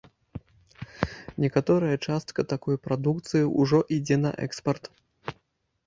[1.45, 4.95] Некаторая частка такой прадукцыі ўжо ідзе на экспарт.